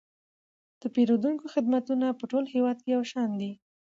[0.81, 3.51] د پیرودونکو خدمتونه په ټول هیواد کې یو شان دي.